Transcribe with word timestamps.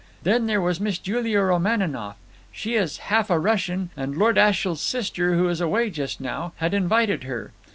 Then 0.23 0.47
there 0.47 0.59
was 0.61 0.79
Miss 0.79 0.97
Julia 0.97 1.39
Romaninov. 1.41 2.15
She 2.51 2.73
is 2.73 2.97
half 3.11 3.29
a 3.29 3.37
Russian, 3.37 3.91
and 3.95 4.17
Lord 4.17 4.35
Ashiel's 4.35 4.81
sister, 4.81 5.35
who 5.35 5.47
is 5.47 5.61
away 5.61 5.91
just 5.91 6.19
now, 6.19 6.53
had 6.55 6.73
invited 6.73 7.25
her. 7.25 7.51